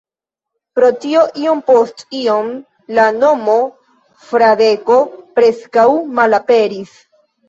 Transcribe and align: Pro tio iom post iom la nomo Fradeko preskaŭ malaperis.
Pro 0.77 0.87
tio 1.01 1.25
iom 1.41 1.59
post 1.65 1.99
iom 2.19 2.47
la 2.99 3.05
nomo 3.17 3.57
Fradeko 4.29 4.97
preskaŭ 5.37 5.85
malaperis. 6.21 6.97